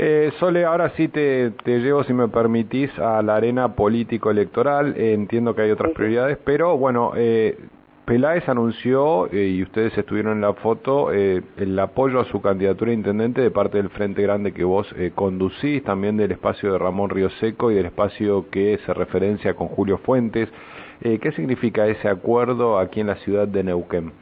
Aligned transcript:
Eh, 0.00 0.30
Sole, 0.38 0.64
ahora 0.64 0.90
sí 0.90 1.08
te, 1.08 1.50
te 1.50 1.80
llevo, 1.80 2.04
si 2.04 2.12
me 2.12 2.28
permitís, 2.28 2.96
a 3.00 3.20
la 3.20 3.34
arena 3.34 3.74
político-electoral. 3.74 4.94
Eh, 4.96 5.12
entiendo 5.12 5.56
que 5.56 5.62
hay 5.62 5.72
otras 5.72 5.90
prioridades, 5.90 6.38
pero 6.44 6.78
bueno, 6.78 7.14
eh, 7.16 7.58
Peláez 8.04 8.48
anunció, 8.48 9.26
eh, 9.32 9.48
y 9.48 9.60
ustedes 9.60 9.98
estuvieron 9.98 10.34
en 10.34 10.42
la 10.42 10.52
foto, 10.54 11.12
eh, 11.12 11.42
el 11.56 11.76
apoyo 11.80 12.20
a 12.20 12.26
su 12.26 12.40
candidatura 12.40 12.92
a 12.92 12.94
intendente 12.94 13.40
de 13.40 13.50
parte 13.50 13.78
del 13.78 13.90
Frente 13.90 14.22
Grande 14.22 14.52
que 14.52 14.62
vos 14.62 14.86
eh, 14.96 15.10
conducís, 15.12 15.82
también 15.82 16.16
del 16.16 16.30
espacio 16.30 16.70
de 16.70 16.78
Ramón 16.78 17.10
Río 17.10 17.28
Seco 17.40 17.72
y 17.72 17.74
del 17.74 17.86
espacio 17.86 18.48
que 18.50 18.78
se 18.86 18.94
referencia 18.94 19.54
con 19.54 19.66
Julio 19.66 19.98
Fuentes. 19.98 20.48
Eh, 21.00 21.18
¿Qué 21.18 21.32
significa 21.32 21.88
ese 21.88 22.08
acuerdo 22.08 22.78
aquí 22.78 23.00
en 23.00 23.08
la 23.08 23.16
ciudad 23.16 23.48
de 23.48 23.64
Neuquén? 23.64 24.12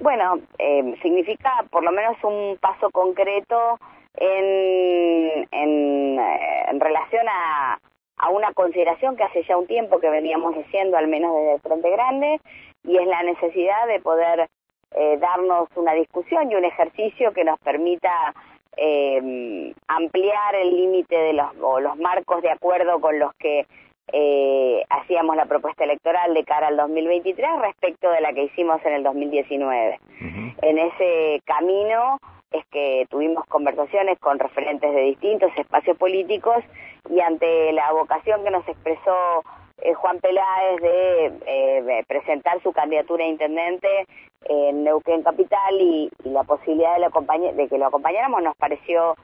Bueno, 0.00 0.38
eh, 0.58 0.94
significa 1.02 1.50
por 1.70 1.84
lo 1.84 1.92
menos 1.92 2.16
un 2.22 2.56
paso 2.62 2.88
concreto 2.90 3.78
en, 4.20 5.48
en, 5.50 6.18
eh, 6.18 6.64
en 6.70 6.80
relación 6.80 7.26
a, 7.28 7.78
a, 8.18 8.30
una 8.30 8.52
consideración 8.52 9.16
que 9.16 9.24
hace 9.24 9.44
ya 9.44 9.56
un 9.56 9.66
tiempo 9.66 10.00
que 10.00 10.10
veníamos 10.10 10.54
haciendo, 10.56 10.96
al 10.96 11.08
menos 11.08 11.34
desde 11.34 11.54
el 11.54 11.60
Frente 11.60 11.90
Grande, 11.90 12.40
y 12.84 12.96
es 12.96 13.06
la 13.06 13.22
necesidad 13.22 13.86
de 13.86 14.00
poder 14.00 14.48
eh, 14.96 15.18
darnos 15.18 15.68
una 15.76 15.92
discusión 15.92 16.50
y 16.50 16.54
un 16.54 16.64
ejercicio 16.64 17.32
que 17.32 17.44
nos 17.44 17.58
permita 17.60 18.34
eh, 18.76 19.72
ampliar 19.86 20.54
el 20.54 20.74
límite 20.74 21.16
de 21.16 21.32
los, 21.34 21.48
o 21.60 21.80
los 21.80 21.96
marcos 21.96 22.42
de 22.42 22.50
acuerdo 22.50 23.00
con 23.00 23.18
los 23.18 23.32
que 23.34 23.66
eh, 24.12 24.84
hacíamos 24.88 25.36
la 25.36 25.44
propuesta 25.44 25.84
electoral 25.84 26.32
de 26.32 26.44
cara 26.44 26.68
al 26.68 26.76
2023 26.76 27.60
respecto 27.60 28.10
de 28.10 28.22
la 28.22 28.32
que 28.32 28.44
hicimos 28.44 28.80
en 28.84 28.94
el 28.94 29.02
2019. 29.02 29.98
Uh 30.00 30.24
-huh. 30.24 30.54
En 30.62 30.78
ese 30.78 31.42
camino 31.44 32.18
es 32.50 32.64
que 32.70 33.06
tuvimos 33.10 33.44
conversaciones 33.46 34.18
con 34.18 34.38
referentes 34.38 34.94
de 34.94 35.02
distintos 35.02 35.50
espacios 35.56 35.96
políticos 35.96 36.64
y 37.10 37.20
ante 37.20 37.72
la 37.72 37.92
vocación 37.92 38.42
que 38.44 38.50
nos 38.50 38.66
expresó 38.66 39.42
eh, 39.82 39.94
Juan 39.94 40.18
Peláez 40.18 40.80
de 40.80 41.32
eh, 41.46 42.04
presentar 42.08 42.60
su 42.62 42.72
candidatura 42.72 43.24
a 43.24 43.28
intendente 43.28 44.06
en 44.44 44.84
Neuquén 44.84 45.22
Capital 45.22 45.80
y, 45.80 46.10
la 46.24 46.42
posibilidad 46.44 46.96
de, 46.96 47.68
que 47.68 47.78
lo 47.78 47.86
acompañáramos 47.86 48.42
nos 48.42 48.56
pareció 48.56 49.14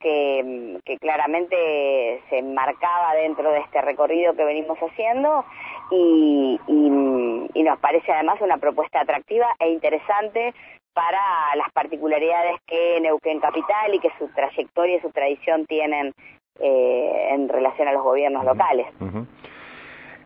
que, 0.00 0.78
que, 0.84 0.96
claramente 0.98 2.22
se 2.30 2.38
enmarcaba 2.38 3.14
dentro 3.14 3.50
de 3.50 3.58
este 3.60 3.80
recorrido 3.80 4.34
que 4.34 4.44
venimos 4.44 4.78
haciendo 4.78 5.44
y, 5.90 6.58
y, 6.68 7.62
nos 7.62 7.78
parece 7.80 8.12
además 8.12 8.40
una 8.40 8.56
propuesta 8.56 9.00
atractiva 9.00 9.46
e 9.58 9.68
interesante 9.70 10.54
para 10.98 11.54
las 11.54 11.70
particularidades 11.72 12.56
que 12.66 13.00
Neuquén 13.00 13.38
Capital 13.38 13.94
y 13.94 14.00
que 14.00 14.10
su 14.18 14.26
trayectoria 14.34 14.96
y 14.96 15.00
su 15.00 15.10
tradición 15.10 15.64
tienen 15.66 16.12
eh, 16.58 17.28
en 17.30 17.48
relación 17.48 17.86
a 17.86 17.92
los 17.92 18.02
gobiernos 18.02 18.44
locales. 18.44 18.88
Uh 18.98 19.04
-huh. 19.04 19.26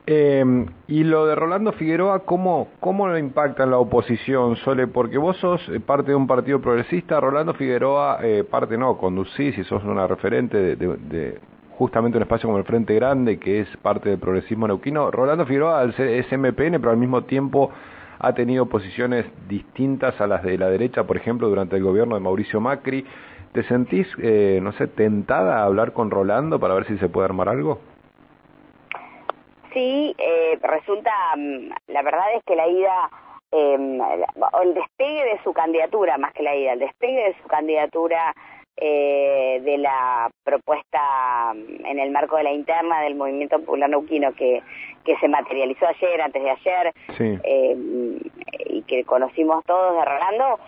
Eh, 0.06 0.66
y 0.88 1.04
lo 1.04 1.26
de 1.26 1.34
Rolando 1.34 1.72
Figueroa, 1.72 2.20
¿cómo, 2.20 2.68
¿cómo 2.80 3.06
lo 3.06 3.18
impacta 3.18 3.64
en 3.64 3.70
la 3.70 3.78
oposición, 3.78 4.56
Sole? 4.56 4.86
Porque 4.86 5.18
vos 5.18 5.36
sos 5.36 5.60
eh, 5.68 5.78
parte 5.78 6.12
de 6.12 6.16
un 6.16 6.26
partido 6.26 6.58
progresista, 6.62 7.20
Rolando 7.20 7.52
Figueroa, 7.52 8.20
eh, 8.22 8.42
parte 8.42 8.78
no, 8.78 8.96
conducís 8.96 9.58
y 9.58 9.64
sos 9.64 9.84
una 9.84 10.06
referente 10.06 10.56
de, 10.56 10.76
de, 10.76 10.96
de, 10.96 11.40
justamente 11.78 12.16
un 12.16 12.22
espacio 12.22 12.48
como 12.48 12.58
el 12.58 12.64
Frente 12.64 12.94
Grande, 12.94 13.38
que 13.38 13.60
es 13.60 13.68
parte 13.76 14.08
del 14.08 14.18
progresismo 14.18 14.66
neuquino. 14.66 15.10
Rolando 15.10 15.44
Figueroa 15.44 15.84
es 15.84 16.32
MPN, 16.32 16.80
pero 16.80 16.90
al 16.90 16.96
mismo 16.96 17.24
tiempo 17.24 17.70
ha 18.18 18.34
tenido 18.34 18.66
posiciones 18.66 19.27
distintas 19.48 20.20
a 20.20 20.27
las 20.27 20.42
de 20.42 20.58
la 20.58 20.68
derecha, 20.68 21.05
por 21.05 21.16
ejemplo, 21.16 21.48
durante 21.48 21.77
el 21.77 21.82
gobierno 21.82 22.14
de 22.14 22.20
Mauricio 22.20 22.60
Macri. 22.60 23.06
¿Te 23.52 23.62
sentís, 23.64 24.06
eh, 24.22 24.60
no 24.62 24.72
sé, 24.72 24.86
tentada 24.86 25.58
a 25.58 25.64
hablar 25.64 25.92
con 25.92 26.10
Rolando 26.10 26.58
para 26.58 26.74
ver 26.74 26.86
si 26.86 26.96
se 26.98 27.08
puede 27.08 27.27
armar 27.27 27.48
algo? 27.48 27.80
Sí, 29.72 30.14
eh, 30.18 30.58
resulta, 30.62 31.12
mm, 31.36 31.70
la 31.88 32.02
verdad 32.02 32.34
es 32.36 32.45
que 32.45 32.56
la 32.56 32.67
ida, 32.68 33.11
eh, 33.50 33.74
el 34.62 34.74
despegue 34.74 35.24
de 35.24 35.42
su 35.44 35.52
candidatura, 35.52 36.18
más 36.18 36.33
que 36.33 36.42
la 36.42 36.55
ida, 36.55 36.73
el 36.73 36.79
despegue 36.79 37.24
de 37.24 37.36
su 37.42 37.48
candidatura 37.48 38.34
eh, 38.77 39.60
de 39.62 39.78
la 39.78 40.30
propuesta 40.44 41.55
mm, 41.55 41.86
en 41.86 41.98
el 41.98 42.10
marco 42.10 42.36
de 42.36 42.44
la 42.44 42.52
interna 42.52 43.00
del 43.02 43.14
movimiento 43.14 43.58
popular 43.60 43.90
neuquino 43.90 44.33
que, 44.34 44.62
que 45.05 45.16
se 45.18 45.28
materializó 45.28 45.86
ayer, 45.86 46.20
antes 46.20 46.42
de 46.42 46.50
ayer, 46.50 46.92
sí. 47.16 47.38
eh, 47.44 47.77
y 48.66 48.82
que 48.82 49.05
conocimos 49.05 49.64
todos 49.64 49.96
de 49.98 50.05
Rolando, 50.05 50.58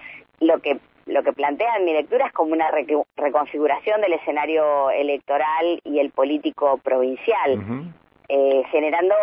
lo 0.40 0.58
que 0.60 0.78
lo 1.06 1.22
que 1.22 1.34
plantea 1.34 1.76
en 1.76 1.84
mi 1.84 1.92
lectura 1.92 2.28
es 2.28 2.32
como 2.32 2.54
una 2.54 2.70
re 2.70 2.86
reconfiguración 3.16 4.00
del 4.00 4.14
escenario 4.14 4.90
electoral 4.90 5.78
y 5.84 5.98
el 5.98 6.10
político 6.10 6.78
provincial. 6.82 7.58
Uh 7.58 7.62
-huh 7.62 7.92
eh, 8.28 8.62
generando 8.70 9.14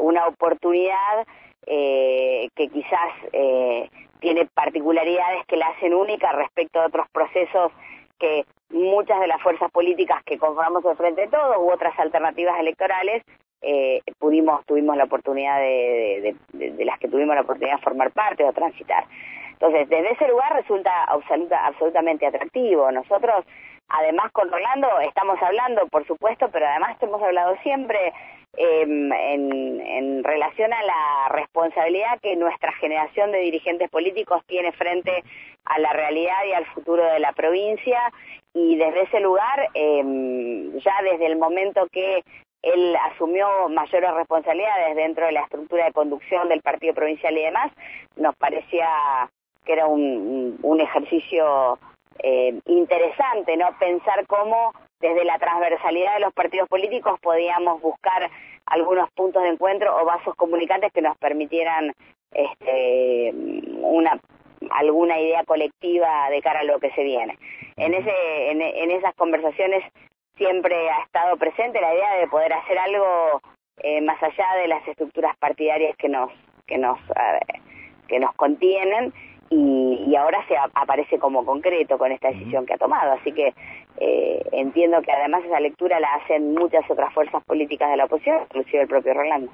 una 0.00 0.26
oportunidad 0.26 1.26
eh, 1.66 2.48
que 2.54 2.68
quizás 2.68 3.10
eh, 3.32 3.90
tiene 4.20 4.46
particularidades 4.46 5.44
que 5.46 5.56
la 5.56 5.66
hacen 5.68 5.94
única 5.94 6.32
respecto 6.32 6.80
a 6.80 6.86
otros 6.86 7.06
procesos 7.10 7.72
que 8.18 8.44
muchas 8.70 9.20
de 9.20 9.26
las 9.26 9.42
fuerzas 9.42 9.70
políticas 9.70 10.22
que 10.24 10.38
conformamos 10.38 10.84
el 10.84 10.96
Frente 10.96 11.22
de 11.22 11.28
Todos 11.28 11.56
u 11.58 11.70
otras 11.70 11.98
alternativas 11.98 12.58
electorales 12.60 13.22
eh, 13.62 14.00
pudimos 14.18 14.64
tuvimos 14.66 14.96
la 14.96 15.04
oportunidad 15.04 15.58
de, 15.58 16.36
de, 16.52 16.84
las 16.84 16.98
que 16.98 17.08
tuvimos 17.08 17.34
la 17.34 17.42
oportunidad 17.42 17.76
de 17.76 17.82
formar 17.82 18.12
parte 18.12 18.44
o 18.44 18.52
transitar. 18.52 19.04
Entonces, 19.52 19.88
desde 19.88 20.12
ese 20.12 20.28
lugar 20.28 20.54
resulta 20.54 21.04
absoluta, 21.04 21.66
absolutamente 21.66 22.26
atractivo. 22.26 22.92
Nosotros 22.92 23.44
Además, 23.88 24.32
con 24.32 24.50
Rolando 24.50 24.88
estamos 25.00 25.40
hablando, 25.40 25.86
por 25.88 26.06
supuesto, 26.06 26.48
pero 26.50 26.66
además 26.66 26.96
hemos 27.00 27.22
hablado 27.22 27.56
siempre 27.62 28.12
eh, 28.56 28.82
en, 28.82 29.80
en 29.80 30.24
relación 30.24 30.72
a 30.72 30.82
la 30.82 31.28
responsabilidad 31.30 32.18
que 32.20 32.36
nuestra 32.36 32.72
generación 32.72 33.30
de 33.30 33.38
dirigentes 33.38 33.88
políticos 33.88 34.42
tiene 34.46 34.72
frente 34.72 35.22
a 35.66 35.78
la 35.78 35.92
realidad 35.92 36.44
y 36.48 36.52
al 36.52 36.66
futuro 36.66 37.04
de 37.04 37.20
la 37.20 37.32
provincia. 37.32 38.00
Y 38.54 38.76
desde 38.76 39.02
ese 39.02 39.20
lugar, 39.20 39.68
eh, 39.74 40.02
ya 40.84 41.02
desde 41.02 41.26
el 41.26 41.36
momento 41.36 41.86
que 41.92 42.24
él 42.62 42.96
asumió 43.12 43.68
mayores 43.68 44.14
responsabilidades 44.14 44.96
dentro 44.96 45.26
de 45.26 45.32
la 45.32 45.42
estructura 45.42 45.84
de 45.84 45.92
conducción 45.92 46.48
del 46.48 46.62
partido 46.62 46.94
provincial 46.94 47.36
y 47.38 47.42
demás, 47.42 47.70
nos 48.16 48.34
parecía 48.36 48.88
que 49.64 49.72
era 49.72 49.86
un 49.86 50.80
ejercicio 50.80 51.78
eh, 52.22 52.58
interesante, 52.66 53.56
¿no? 53.56 53.66
Pensar 53.78 54.26
cómo 54.26 54.72
desde 55.00 55.24
la 55.24 55.38
transversalidad 55.38 56.14
de 56.14 56.20
los 56.20 56.32
partidos 56.32 56.68
políticos 56.68 57.18
podíamos 57.20 57.80
buscar 57.80 58.30
algunos 58.66 59.10
puntos 59.12 59.42
de 59.42 59.50
encuentro 59.50 59.96
o 59.96 60.04
vasos 60.04 60.34
comunicantes 60.34 60.92
que 60.92 61.02
nos 61.02 61.16
permitieran 61.18 61.92
este, 62.32 63.32
una 63.80 64.18
alguna 64.70 65.20
idea 65.20 65.44
colectiva 65.44 66.28
de 66.30 66.42
cara 66.42 66.60
a 66.60 66.64
lo 66.64 66.80
que 66.80 66.90
se 66.92 67.04
viene. 67.04 67.38
En 67.76 67.94
ese 67.94 68.50
en, 68.50 68.62
en 68.62 68.90
esas 68.90 69.14
conversaciones 69.14 69.84
siempre 70.36 70.90
ha 70.90 71.02
estado 71.02 71.36
presente 71.36 71.80
la 71.80 71.94
idea 71.94 72.14
de 72.16 72.28
poder 72.28 72.52
hacer 72.52 72.78
algo 72.78 73.40
eh, 73.82 74.00
más 74.00 74.20
allá 74.22 74.46
de 74.60 74.68
las 74.68 74.86
estructuras 74.88 75.36
partidarias 75.36 75.96
que 75.96 76.08
nos 76.08 76.30
que 76.66 76.78
nos 76.78 76.98
eh, 77.10 77.60
que 78.08 78.18
nos 78.18 78.34
contienen 78.34 79.12
y, 79.50 80.04
y 80.06 80.16
ahora 80.16 80.44
se 80.48 80.56
a, 80.56 80.68
aparece 80.74 81.18
como 81.18 81.44
concreto 81.44 81.98
con 81.98 82.12
esta 82.12 82.28
decisión 82.28 82.66
que 82.66 82.74
ha 82.74 82.78
tomado. 82.78 83.12
Así 83.12 83.32
que 83.32 83.54
eh, 83.98 84.42
entiendo 84.52 85.00
que 85.02 85.12
además 85.12 85.44
esa 85.44 85.60
lectura 85.60 86.00
la 86.00 86.14
hacen 86.14 86.54
muchas 86.54 86.88
otras 86.90 87.12
fuerzas 87.14 87.42
políticas 87.44 87.90
de 87.90 87.96
la 87.96 88.04
oposición, 88.04 88.42
inclusive 88.42 88.82
el 88.82 88.88
propio 88.88 89.14
Rolando. 89.14 89.50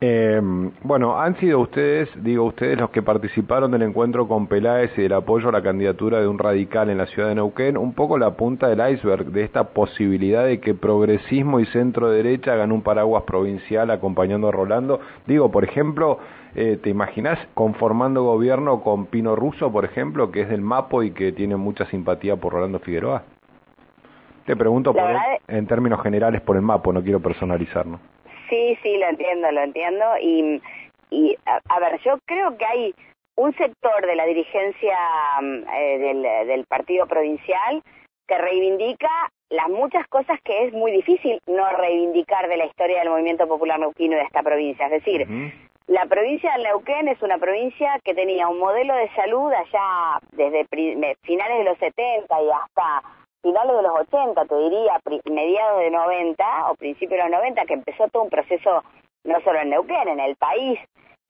Eh, 0.00 0.40
bueno, 0.82 1.18
han 1.18 1.36
sido 1.36 1.60
ustedes, 1.60 2.10
digo 2.22 2.44
ustedes, 2.44 2.78
los 2.78 2.90
que 2.90 3.00
participaron 3.00 3.70
del 3.70 3.82
encuentro 3.82 4.26
con 4.28 4.48
Peláez 4.48 4.90
y 4.98 5.02
del 5.02 5.14
apoyo 5.14 5.48
a 5.48 5.52
la 5.52 5.62
candidatura 5.62 6.20
de 6.20 6.26
un 6.26 6.38
radical 6.38 6.90
en 6.90 6.98
la 6.98 7.06
ciudad 7.06 7.28
de 7.28 7.36
Neuquén, 7.36 7.78
un 7.78 7.94
poco 7.94 8.18
la 8.18 8.32
punta 8.32 8.68
del 8.68 8.92
iceberg 8.94 9.26
de 9.26 9.44
esta 9.44 9.64
posibilidad 9.64 10.44
de 10.44 10.60
que 10.60 10.74
progresismo 10.74 11.60
y 11.60 11.66
centro 11.66 12.10
derecha 12.10 12.52
hagan 12.52 12.72
un 12.72 12.82
paraguas 12.82 13.22
provincial 13.22 13.90
acompañando 13.90 14.48
a 14.48 14.52
Rolando. 14.52 15.00
Digo, 15.26 15.50
por 15.50 15.64
ejemplo, 15.64 16.18
eh, 16.54 16.78
¿te 16.82 16.90
imaginas 16.90 17.38
conformando 17.54 18.24
gobierno 18.24 18.82
con 18.82 19.06
Pino 19.06 19.36
Russo, 19.36 19.72
por 19.72 19.84
ejemplo, 19.84 20.30
que 20.30 20.42
es 20.42 20.48
del 20.48 20.60
MAPO 20.60 21.04
y 21.04 21.10
que 21.12 21.32
tiene 21.32 21.56
mucha 21.56 21.86
simpatía 21.86 22.36
por 22.36 22.52
Rolando 22.52 22.80
Figueroa? 22.80 23.22
Te 24.44 24.56
pregunto 24.56 24.92
por 24.92 25.02
en 25.48 25.66
términos 25.66 26.02
generales 26.02 26.42
por 26.42 26.56
el 26.56 26.62
MAPO, 26.62 26.92
no 26.92 27.02
quiero 27.02 27.20
personalizar, 27.20 27.86
¿no? 27.86 27.98
Sí, 28.48 28.78
sí, 28.82 28.96
lo 28.98 29.06
entiendo, 29.08 29.50
lo 29.50 29.62
entiendo. 29.62 30.04
Y, 30.20 30.60
y 31.10 31.36
a, 31.46 31.60
a, 31.68 31.80
ver, 31.80 32.00
yo 32.02 32.18
creo 32.26 32.56
que 32.56 32.64
hay 32.64 32.94
un 33.36 33.54
sector 33.56 34.06
de 34.06 34.16
la 34.16 34.26
dirigencia 34.26 34.98
mm, 35.40 35.64
eh, 35.72 35.98
del, 35.98 36.22
del 36.46 36.64
partido 36.66 37.06
provincial 37.06 37.82
que 38.26 38.38
reivindica 38.38 39.10
las 39.50 39.68
muchas 39.68 40.06
cosas 40.08 40.38
que 40.42 40.66
es 40.66 40.72
muy 40.72 40.90
difícil 40.92 41.38
no 41.46 41.68
reivindicar 41.76 42.48
de 42.48 42.56
la 42.56 42.66
historia 42.66 43.00
del 43.00 43.10
movimiento 43.10 43.46
popular 43.46 43.78
neuquino 43.78 44.16
de 44.16 44.22
esta 44.22 44.42
provincia. 44.42 44.86
Es 44.86 44.92
decir, 44.92 45.22
uh 45.22 45.30
-huh. 45.30 45.52
la 45.86 46.06
provincia 46.06 46.52
de 46.56 46.64
Neuquén 46.64 47.08
es 47.08 47.22
una 47.22 47.38
provincia 47.38 48.00
que 48.02 48.14
tenía 48.14 48.48
un 48.48 48.58
modelo 48.58 48.94
de 48.96 49.08
salud 49.14 49.52
allá 49.52 50.18
desde 50.32 50.66
finales 51.22 51.58
de 51.58 51.64
los 51.64 51.78
70 51.78 52.42
y 52.42 52.50
hasta 52.50 53.02
finales 53.44 53.76
de 53.76 53.82
los 53.82 53.92
80, 54.08 54.44
te 54.46 54.56
diría, 54.56 55.00
mediados 55.30 55.80
de 55.80 55.90
90 55.90 56.70
o 56.70 56.74
principios 56.76 57.18
de 57.22 57.28
los 57.28 57.38
90, 57.38 57.66
que 57.66 57.74
empezó 57.74 58.08
todo 58.08 58.22
un 58.22 58.30
proceso, 58.30 58.82
no 59.24 59.40
solo 59.42 59.60
en 59.60 59.68
Neuquén, 59.68 60.08
en 60.08 60.18
el 60.18 60.34
país, 60.36 60.80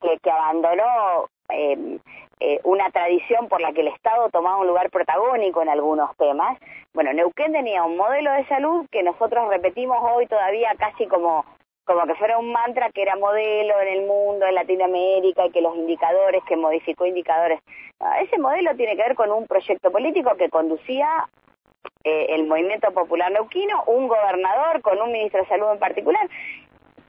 que, 0.01 0.17
que 0.23 0.31
abandonó 0.31 1.27
eh, 1.49 1.99
eh, 2.39 2.61
una 2.63 2.89
tradición 2.91 3.49
por 3.49 3.61
la 3.61 3.73
que 3.73 3.81
el 3.81 3.89
Estado 3.89 4.31
tomaba 4.31 4.59
un 4.59 4.69
lugar 4.69 4.91
protagónico 4.91 5.61
en 5.61 5.69
algunos 5.69 6.17
temas. 6.17 6.57
Bueno, 6.93 7.13
Neuquén 7.13 7.53
tenía 7.53 7.83
un 7.83 7.97
modelo 7.97 8.31
de 8.33 8.47
salud 8.47 8.87
que 8.93 9.03
nosotros 9.03 9.49
repetimos 9.49 9.99
hoy 10.01 10.27
todavía 10.27 10.73
casi 10.79 11.07
como 11.07 11.45
como 11.85 12.07
que 12.07 12.15
fuera 12.15 12.39
un 12.39 12.51
mantra 12.51 12.91
que 12.91 13.03
era 13.03 13.15
modelo 13.17 13.79
en 13.83 13.89
el 13.89 14.07
mundo, 14.07 14.47
en 14.47 14.55
Latinoamérica, 14.55 15.45
y 15.45 15.51
que 15.51 15.61
los 15.61 15.77
indicadores, 15.77 16.43
que 16.45 16.57
modificó 16.57 17.05
indicadores. 17.05 17.61
Ah, 18.01 18.23
ese 18.23 18.39
modelo 18.39 18.75
tiene 18.75 18.97
que 18.97 19.03
ver 19.03 19.15
con 19.15 19.31
un 19.31 19.47
proyecto 19.47 19.93
político 19.93 20.35
que 20.39 20.49
conducía 20.49 21.29
eh, 22.05 22.27
el 22.31 22.47
movimiento 22.47 22.91
popular 22.93 23.33
neuquino, 23.33 23.85
un 23.87 24.09
gobernador 24.09 24.83
con 24.83 25.01
un 25.01 25.13
ministro 25.13 25.41
de 25.41 25.49
salud 25.49 25.73
en 25.73 25.79
particular, 25.79 26.29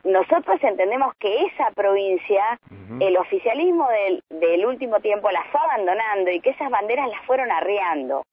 nosotros 0.05 0.63
entendemos 0.63 1.15
que 1.15 1.45
esa 1.45 1.71
provincia, 1.71 2.59
el 2.99 3.17
oficialismo 3.17 3.89
del, 3.89 4.23
del, 4.29 4.65
último 4.65 4.99
tiempo 4.99 5.31
la 5.31 5.43
fue 5.51 5.59
abandonando 5.59 6.29
y 6.29 6.39
que 6.41 6.51
esas 6.51 6.69
banderas 6.69 7.09
las 7.09 7.21
fueron 7.25 7.51
arriando. 7.51 8.23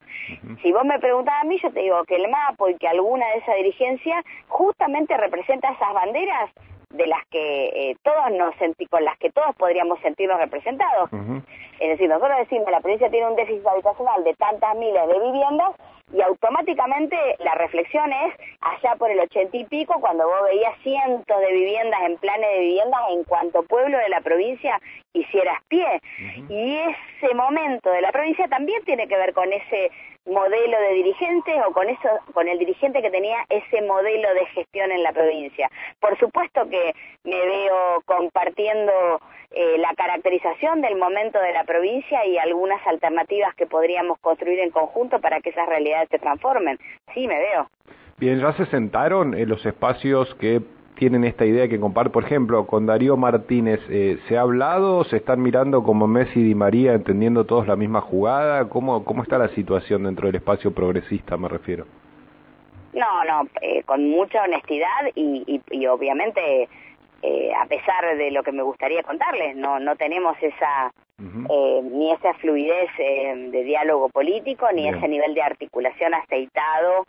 Si 0.61 0.71
vos 0.71 0.85
me 0.85 0.99
preguntabas 0.99 1.43
a 1.43 1.47
mí, 1.47 1.59
yo 1.62 1.73
te 1.73 1.81
digo 1.81 2.05
que 2.05 2.17
el 2.17 2.31
MAPO 2.31 2.69
y 2.69 2.77
que 2.77 2.89
alguna 2.89 3.27
de 3.29 3.39
esa 3.39 3.55
dirigencia 3.55 4.23
justamente 4.49 5.17
representa 5.17 5.73
esas 5.73 5.94
banderas 5.94 6.50
de 6.91 7.06
las 7.06 7.25
que 7.31 7.65
eh, 7.69 7.97
todos 8.03 8.31
nos 8.33 8.55
con 8.91 9.05
las 9.05 9.17
que 9.19 9.31
todos 9.31 9.56
podríamos 9.56 9.99
sentirnos 10.00 10.39
representados. 10.39 11.11
Es 11.81 11.89
decir, 11.89 12.09
nosotros 12.09 12.39
decimos 12.39 12.71
la 12.71 12.81
provincia 12.81 13.11
tiene 13.11 13.29
un 13.29 13.37
déficit 13.37 13.67
habitacional 13.67 14.23
de 14.25 14.35
tantas 14.35 14.77
miles 14.77 15.09
de 15.09 15.19
viviendas 15.19 15.71
y 16.12 16.20
automáticamente 16.20 17.17
la 17.38 17.55
reflexión 17.55 18.12
es 18.12 18.35
allá 18.61 18.97
por 18.97 19.11
el 19.11 19.20
ochenta 19.20 19.56
y 19.56 19.64
pico 19.64 20.00
cuando 20.00 20.26
vos 20.26 20.43
veías 20.44 20.76
cientos 20.82 21.41
de 21.41 21.53
viviendas 21.53 22.00
en 22.03 22.19
planes 22.19 22.50
de 22.50 22.59
viviendas 22.61 23.00
en 23.11 23.25
cuanto 23.25 23.62
pueblo 23.62 23.99
de 23.99 24.09
la 24.09 24.20
provincia 24.20 24.81
hicieras 25.12 25.62
pie. 25.69 26.00
Y 26.49 26.76
ese 26.76 27.35
momento 27.35 27.91
de 27.91 28.00
la 28.00 28.12
provincia 28.12 28.49
también 28.49 28.82
tiene 28.85 29.09
que 29.09 29.17
ver 29.17 29.32
con 29.32 29.53
ese 29.53 29.91
modelo 30.26 30.79
de 30.81 30.94
dirigente 30.94 31.53
o 31.67 31.73
con 31.73 31.88
eso 31.88 32.09
con 32.32 32.49
el 32.49 32.59
dirigente 32.59 33.03
que 33.03 33.11
tenía 33.11 33.38
ese 33.49 33.82
modelo 33.82 34.32
de 34.35 34.47
gestión 34.47 34.93
en 34.93 35.03
la 35.03 35.12
provincia. 35.12 35.69
Por 36.00 36.19
supuesto 36.19 36.69
que 36.69 36.94
me 37.25 37.44
veo 37.44 38.03
compartiendo 38.05 38.93
eh, 39.50 39.79
la 39.79 39.93
caracterización 39.94 40.81
del 40.81 40.97
momento 40.97 41.41
de 41.41 41.53
la 41.53 41.65
provincia 41.65 42.25
y 42.25 42.38
algunas 42.38 42.85
alternativas 42.87 43.55
que 43.55 43.67
podríamos 43.67 44.19
construir 44.20 44.61
en 44.61 44.70
conjunto 44.70 45.20
para 45.20 45.41
que 45.41 45.50
esas 45.50 45.69
realidades 45.69 46.08
se 46.11 46.19
transformen. 46.19 46.79
Sí 47.15 47.26
me 47.26 47.38
veo. 47.38 47.69
Bien 48.19 48.41
ya 48.41 48.53
se 48.53 48.67
sentaron 48.67 49.35
en 49.35 49.49
los 49.49 49.67
espacios 49.67 50.35
que 50.37 50.61
tienen 51.03 51.25
esta 51.25 51.45
idea 51.45 51.67
que 51.67 51.81
comparte, 51.81 52.11
por 52.11 52.23
ejemplo, 52.23 52.65
con 52.65 52.87
Darío 52.87 53.17
Martínez, 53.17 53.81
eh, 53.91 54.21
¿se 54.29 54.39
ha 54.39 54.43
hablado? 54.43 55.03
¿Se 55.03 55.17
están 55.17 55.43
mirando 55.43 55.83
como 55.83 56.07
Messi 56.07 56.39
y 56.39 56.45
Di 56.45 56.55
María, 56.55 56.93
entendiendo 56.93 57.45
todos 57.45 57.67
la 57.67 57.75
misma 57.75 58.01
jugada? 58.01 58.69
¿Cómo, 58.69 59.05
cómo 59.05 59.25
está 59.25 59.37
la 59.37 59.49
situación 59.49 60.05
dentro 60.05 60.29
del 60.29 60.37
espacio 60.37 60.73
progresista, 60.73 61.37
me 61.37 61.49
refiero? 61.49 61.87
No, 62.93 63.25
no, 63.25 63.49
eh, 63.61 63.83
con 63.83 64.09
mucha 64.11 64.45
honestidad 64.45 64.87
y, 65.17 65.61
y, 65.73 65.87
obviamente, 65.89 66.69
eh, 67.23 67.51
a 67.61 67.67
pesar 67.67 68.17
de 68.17 68.31
lo 68.31 68.45
que 68.45 68.53
me 68.53 68.63
gustaría 68.63 69.03
contarles, 69.03 69.57
no, 69.57 69.81
no 69.81 69.97
tenemos 69.97 70.37
esa, 70.41 70.93
ni 71.19 72.13
esa 72.13 72.33
fluidez 72.35 72.91
de 72.97 73.65
diálogo 73.65 74.09
político, 74.09 74.69
ni 74.73 74.89
ese 74.89 75.09
nivel 75.09 75.35
de 75.35 75.43
articulación 75.43 76.15
aceitado 76.15 77.07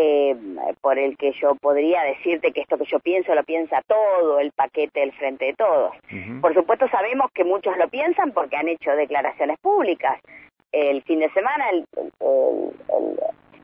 eh, 0.00 0.36
por 0.80 0.96
el 0.96 1.16
que 1.16 1.32
yo 1.32 1.56
podría 1.56 2.02
decirte 2.02 2.52
que 2.52 2.60
esto 2.60 2.78
que 2.78 2.84
yo 2.84 3.00
pienso 3.00 3.34
lo 3.34 3.42
piensa 3.42 3.82
todo 3.88 4.38
el 4.38 4.52
paquete 4.52 5.00
del 5.00 5.12
Frente 5.12 5.46
de 5.46 5.54
Todos. 5.54 5.92
Por 6.40 6.54
supuesto 6.54 6.88
sabemos 6.88 7.32
que 7.32 7.42
muchos 7.42 7.76
lo 7.76 7.88
piensan 7.88 8.30
porque 8.30 8.56
han 8.56 8.68
hecho 8.68 8.92
declaraciones 8.92 9.58
públicas. 9.58 10.20
El 10.70 11.02
fin 11.02 11.18
de 11.18 11.30
semana 11.30 11.70
el, 11.70 11.84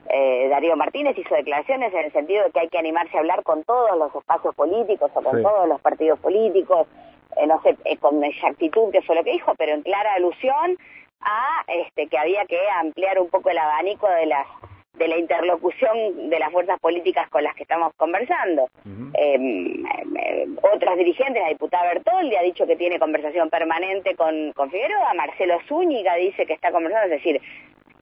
eh, 0.08 0.48
Darío 0.48 0.76
Martínez 0.76 1.16
hizo 1.16 1.36
declaraciones 1.36 1.92
en 1.94 2.06
el 2.06 2.12
sentido 2.12 2.44
de 2.44 2.50
que 2.50 2.60
hay 2.60 2.68
que 2.68 2.78
animarse 2.78 3.16
a 3.16 3.20
hablar 3.20 3.44
con 3.44 3.62
todos 3.62 3.96
los 3.96 4.12
espacios 4.12 4.56
políticos 4.56 5.12
o 5.14 5.22
con 5.22 5.40
todos 5.40 5.68
los 5.68 5.80
partidos 5.80 6.18
políticos, 6.18 6.88
eh, 7.36 7.46
no 7.46 7.62
sé 7.62 7.76
eh, 7.84 7.96
con 7.98 8.24
exactitud 8.24 8.90
que 8.90 9.02
fue 9.02 9.14
lo 9.14 9.22
que 9.22 9.32
dijo, 9.32 9.54
pero 9.56 9.72
en 9.72 9.82
clara 9.82 10.14
alusión 10.14 10.76
a 11.20 11.62
este 11.68 12.08
que 12.08 12.18
había 12.18 12.44
que 12.46 12.58
ampliar 12.80 13.20
un 13.20 13.28
poco 13.28 13.50
el 13.50 13.58
abanico 13.58 14.08
de 14.08 14.26
las 14.26 14.46
de 14.94 15.08
la 15.08 15.18
interlocución 15.18 16.30
de 16.30 16.38
las 16.38 16.52
fuerzas 16.52 16.78
políticas 16.80 17.28
con 17.28 17.42
las 17.42 17.54
que 17.54 17.64
estamos 17.64 17.92
conversando. 17.96 18.68
Em, 19.14 19.84
em, 19.84 20.56
otros 20.62 20.96
dirigentes, 20.96 21.42
la 21.42 21.48
diputada 21.48 21.92
Bertoldi 21.94 22.36
ha 22.36 22.42
dicho 22.42 22.66
que 22.66 22.76
tiene 22.76 22.98
conversación 22.98 23.50
permanente 23.50 24.14
con, 24.14 24.52
con 24.52 24.70
Figueroa, 24.70 25.14
Marcelo 25.14 25.58
Zúñiga 25.68 26.14
dice 26.14 26.46
que 26.46 26.52
está 26.52 26.70
conversando, 26.70 27.06
es 27.06 27.22
decir, 27.22 27.40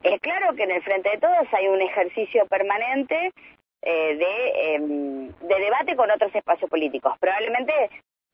es 0.03 0.21
claro 0.21 0.55
que 0.55 0.65
en 0.65 0.73
el 0.73 0.83
Frente 0.83 1.11
de 1.11 1.19
Todos 1.19 1.47
hay 1.53 1.69
un 1.69 1.81
ejercicio 1.81 2.47
permanente 2.47 3.33
eh, 3.83 4.17
de, 4.17 4.75
em, 4.75 5.29
de 5.29 5.61
debate 5.61 5.97
con 5.97 6.11
otros 6.11 6.35
espacios 6.35 6.69
políticos. 6.69 7.15
Probablemente 7.19 7.73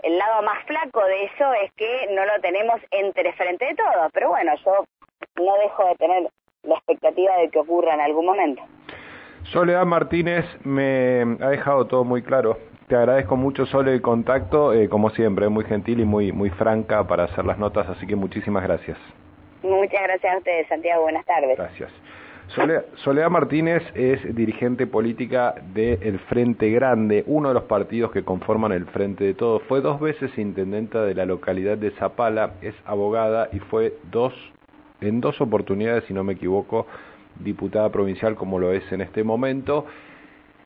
el 0.03 0.19
lado 0.19 0.43
más 0.43 0.65
flaco 0.65 1.05
de 1.05 1.25
eso 1.25 1.53
es 1.55 1.73
que 1.73 2.09
no 2.11 2.25
lo 2.25 2.41
tenemos 2.41 2.81
entre 2.91 3.33
Frente 3.35 3.67
de 3.67 3.75
Todos, 3.75 4.11
pero 4.13 4.31
bueno, 4.31 4.53
yo 4.65 4.85
no 5.37 5.59
dejo 5.59 5.87
de 5.87 5.95
tener 5.97 6.29
la 6.69 6.77
expectativa 6.77 7.37
de 7.37 7.49
que 7.51 7.59
ocurra 7.59 7.95
en 7.95 8.01
algún 8.01 8.27
momento. 8.27 8.63
Soledad 9.45 9.87
Martínez 9.87 10.45
me 10.65 11.23
ha 11.41 11.49
dejado 11.49 11.87
todo 11.87 12.05
muy 12.05 12.23
claro. 12.23 12.59
Te 12.87 12.97
agradezco 12.97 13.37
mucho, 13.37 13.67
Sole, 13.67 13.93
el 13.93 14.03
contacto, 14.03 14.73
eh, 14.73 14.89
como 14.89 15.11
siempre, 15.11 15.49
muy 15.49 15.65
gentil 15.65 16.01
y 16.01 16.05
muy, 16.05 16.33
muy 16.33 16.51
franca 16.51 17.07
para 17.07 17.25
hacer 17.25 17.45
las 17.45 17.59
notas, 17.59 17.89
así 17.89 18.07
que 18.07 18.17
muchísimas 18.17 18.63
gracias. 18.63 18.97
Muchas 19.63 20.03
gracias 20.03 20.35
a 20.35 20.39
ustedes, 20.39 20.69
Santiago. 20.69 21.03
Buenas 21.03 21.27
tardes. 21.27 21.57
Gracias. 21.59 21.91
Soledad, 22.95 23.29
Martínez 23.29 23.83
es 23.95 24.35
dirigente 24.35 24.87
política 24.87 25.55
del 25.75 26.19
Frente 26.21 26.71
Grande, 26.71 27.23
uno 27.27 27.49
de 27.49 27.55
los 27.55 27.65
partidos 27.65 28.11
que 28.11 28.25
conforman 28.25 28.73
el 28.73 28.87
Frente 28.87 29.25
de 29.25 29.35
Todos. 29.35 29.63
Fue 29.65 29.83
dos 29.83 30.01
veces 30.01 30.37
intendenta 30.39 31.03
de 31.03 31.15
la 31.15 31.27
localidad 31.27 31.77
de 31.77 31.91
Zapala, 31.93 32.53
es 32.63 32.75
abogada 32.87 33.51
y 33.53 33.59
fue 33.59 33.93
dos 34.11 34.33
en 35.01 35.21
dos 35.21 35.41
oportunidades, 35.41 36.05
si 36.05 36.15
no 36.15 36.25
me 36.25 36.35
equivoco, 36.35 36.87
diputada 37.39 37.91
provincial 37.91 38.35
como 38.35 38.59
lo 38.59 38.73
es 38.73 38.91
en 38.93 39.01
este 39.01 39.23
momento. 39.25 39.87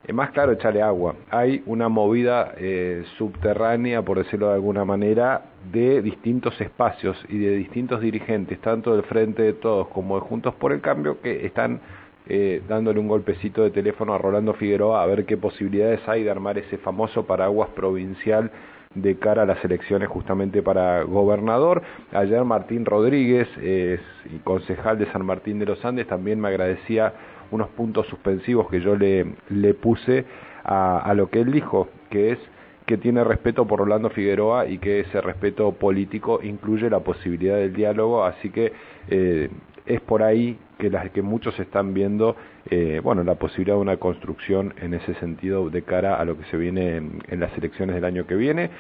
Es 0.05 0.13
más 0.13 0.33
claro, 0.33 0.51
echarle 0.51 0.83
agua. 0.83 1.15
Hay 1.31 1.63
una 1.67 1.89
movida 1.89 2.55
eh, 2.57 3.05
subterránea, 3.19 4.03
por 4.03 4.19
decirlo 4.19 4.49
de 4.49 4.55
alguna 4.55 4.85
manera, 4.85 5.43
de 5.71 6.03
distintos 6.03 6.61
espacios 6.61 7.17
y 7.29 7.39
de 7.39 7.55
distintos 7.55 8.01
dirigentes, 8.01 8.61
tanto 8.61 8.95
del 8.95 9.05
Frente 9.05 9.43
de 9.43 9.53
Todos 9.53 9.87
como 9.89 10.17
de 10.17 10.23
Juntos 10.23 10.55
por 10.57 10.73
el 10.73 10.81
Cambio, 10.81 11.21
que 11.21 11.47
están 11.47 11.81
eh, 12.29 12.63
dándole 12.69 12.99
un 12.99 13.07
golpecito 13.07 13.63
de 13.63 13.71
teléfono 13.71 14.15
a 14.15 14.19
Rolando 14.19 14.55
Figueroa 14.55 15.03
a 15.03 15.07
ver 15.07 15.25
qué 15.25 15.37
posibilidades 15.37 16.01
hay 16.09 16.25
de 16.25 16.31
armar 16.31 16.59
ese 16.59 16.79
famoso 16.79 17.25
paraguas 17.25 17.69
provincial 17.71 18.51
de 18.95 19.17
cara 19.17 19.43
a 19.43 19.47
las 19.47 19.65
elecciones 19.65 20.09
justamente 20.09 20.63
para 20.63 21.03
gobernador. 21.03 21.83
Ayer 22.13 22.45
Martín 22.45 22.85
Rodríguez, 22.85 23.49
concejal 24.45 24.99
de 24.99 25.07
San 25.13 25.25
Martín 25.25 25.59
de 25.59 25.67
los 25.67 25.85
Andes, 25.85 26.07
también 26.07 26.41
me 26.41 26.49
agradecía 26.49 27.13
unos 27.53 27.69
puntos 27.71 28.07
suspensivos 28.09 28.69
que 28.69 28.81
yo 28.81 28.97
le, 28.97 29.27
le 29.51 29.75
puse 29.75 30.25
a, 30.65 31.13
lo 31.15 31.29
que 31.29 31.41
él 31.41 31.53
dijo, 31.53 31.89
que 32.11 32.33
es 32.33 32.39
que 32.87 32.97
tiene 32.97 33.23
respeto 33.23 33.67
por 33.67 33.79
Rolando 33.79 34.11
Figueroa 34.11 34.67
y 34.67 34.79
que 34.79 35.01
ese 35.01 35.21
respeto 35.21 35.73
político 35.73 36.41
incluye 36.43 36.91
la 36.91 37.01
posibilidad 37.01 37.57
del 37.57 37.73
diálogo, 37.73 38.25
así 38.25 38.51
que 38.51 38.73
eh, 39.09 39.49
es 39.87 40.01
por 40.01 40.23
ahí 40.23 40.59
que 40.79 40.91
las 40.91 41.11
que 41.11 41.23
muchos 41.23 41.59
están 41.61 41.95
viendo 41.95 42.37
eh, 42.71 43.01
bueno 43.03 43.23
la 43.25 43.37
posibilidad 43.37 43.77
de 43.77 43.83
una 43.83 43.97
construcción 43.97 44.75
en 44.81 44.95
ese 44.95 45.15
sentido 45.15 45.71
de 45.71 45.83
cara 45.83 46.17
a 46.17 46.25
lo 46.25 46.37
que 46.37 46.45
se 46.47 46.57
viene 46.57 46.97
en 46.97 47.41
las 47.41 47.57
elecciones 47.57 47.95
del 47.95 48.05
año 48.05 48.27
que 48.27 48.35
viene 48.35 48.71